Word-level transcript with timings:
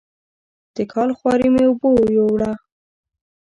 د 0.75 0.77
کال 0.91 1.09
خواري 1.17 1.47
مې 1.53 1.63
اوبو 1.69 1.91
یووړه. 2.15 2.51